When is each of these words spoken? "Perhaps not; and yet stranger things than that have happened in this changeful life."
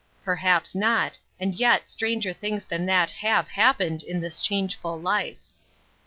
"Perhaps 0.25 0.73
not; 0.73 1.19
and 1.39 1.53
yet 1.53 1.87
stranger 1.87 2.33
things 2.33 2.65
than 2.65 2.87
that 2.87 3.11
have 3.11 3.49
happened 3.49 4.01
in 4.01 4.19
this 4.19 4.39
changeful 4.39 4.99
life." 4.99 5.37